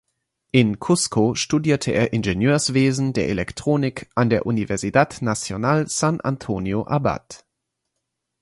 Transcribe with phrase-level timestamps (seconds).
[0.51, 7.45] In Cusco studierte er Ingenieurswesen der Elektronik an der Universidad Nacional San Antonio Abad.